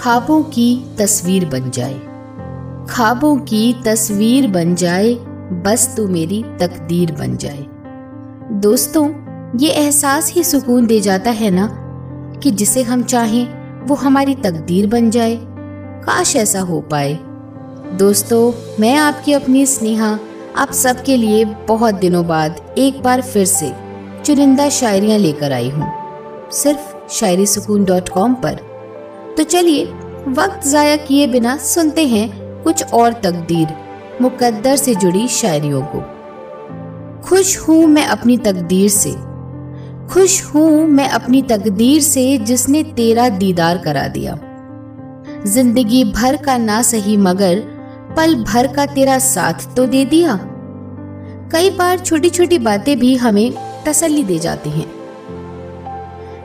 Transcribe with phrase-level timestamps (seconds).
[0.00, 1.94] ख्वाबों की तस्वीर बन जाए।
[2.90, 5.14] ख्वाबों की तस्वीर बन जाए,
[5.52, 7.66] बस तू मेरी तकदीर बन जाए।
[8.52, 9.08] दोस्तों,
[9.58, 11.68] ये एहसास ही सुकून दे जाता है ना,
[12.42, 13.48] कि जिसे हम चाहें,
[13.86, 15.38] वो हमारी तकदीर बन जाए।
[16.04, 17.18] काश ऐसा हो पाए।
[17.92, 20.18] दोस्तों, मैं आपकी अपनी स्नेहा,
[20.56, 23.72] आप सबके लिए बहुत दिनों बाद एक बार फिर से
[24.24, 25.92] चुनिंदा शायरियाँ लेकर आई हूँ।
[26.52, 28.75] सिर्फ़ शायरी सुकून डॉट कॉम पर।
[29.36, 29.84] तो चलिए,
[30.28, 32.28] वक्त ज़ाया किए बिना सुनते हैं
[32.62, 33.68] कुछ और तकदीर,
[34.22, 36.00] मुकद्दर से जुड़ी शायरियों को।
[37.20, 39.10] खुश हूँ मैं अपनी तकदीर से।
[40.10, 44.38] खुश हूँ मैं अपनी तकदीर से जिसने तेरा दीदार करा दिया।
[45.46, 47.58] ज़िंदगी भर का ना सही मगर,
[48.16, 50.38] पल भर का तेरा साथ तो दे दिया।
[51.52, 53.52] कई बार छोटी छोटी बातें भी हमें
[53.86, 54.94] तसल्ली दे जाती हैं।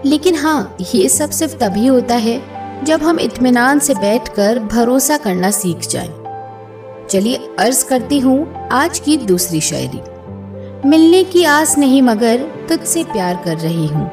[0.05, 2.39] लेकिन हाँ ये सब सिर्फ़ तभी होता है
[2.85, 6.09] जब हम इत्मीनान से बैठकर भरोसा करना सीख जाएँ।
[7.09, 12.37] चलिए अर्ज़ करती हूँ आज की दूसरी शायरी। मिलने की आस नहीं मगर
[12.69, 14.09] तुझसे प्यार कर रही हूँ।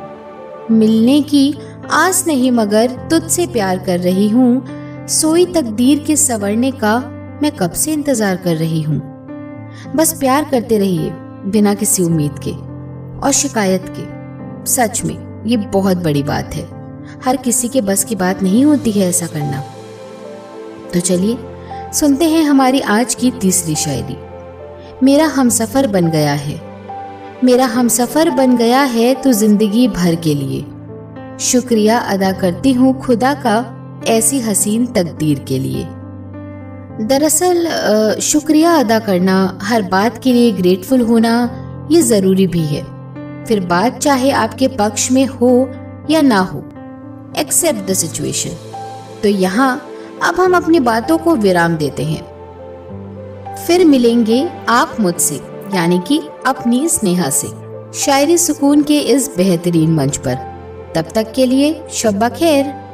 [0.71, 1.55] मिलने की
[1.91, 6.99] आस नहीं मगर तुझसे प्यार कर रही हूँ। सोई तकदीर के सवरने का
[7.43, 9.01] मैं कब से इंतज़ार कर रही हूँ।
[9.97, 11.11] बस प्यार करते रहिए,
[11.47, 12.53] बिना किसी उम्मीद के
[13.21, 16.78] और शिकायत के। सच में, ये बहुत बड़ी बात है।
[17.25, 19.61] हर किसी के बस की बात नहीं होती है ऐसा करना।
[20.95, 21.37] तो चलिए,
[21.93, 24.17] सुनते हैं हमारी आज की तीसरी शायरी।
[25.03, 26.61] मेरा हम सफ़र बन गया है।
[27.45, 30.61] मेरा हम सफ़र बन गया है तो ज़िंदगी भर के लिए।
[31.41, 33.57] शुक्रिया अदा करती हूँ खुदा का
[34.09, 35.85] ऐसी हसीन तकदीर के लिए।
[37.01, 41.35] दरअसल शुक्रिया अदा करना, हर बात के लिए ग्रेटफुल होना,
[41.91, 42.83] ये ज़रूरी भी है।
[43.45, 45.51] फिर बात चाहे आपके पक्ष में हो
[46.11, 46.65] या ना हो
[47.37, 48.51] एक्सेप्ट द सिचुएशन
[49.23, 49.89] तो यहाँ,
[50.23, 55.35] अब हम अपनी बातों को विराम देते हैं। फिर मिलेंगे आप मुझसे,
[55.75, 57.49] यानी कि अपनी स्नेहा से।
[57.99, 60.35] शायरी सुकून के इस बेहतरीन मंच पर।
[60.95, 62.88] तब तक के लिए शब्बा खैर।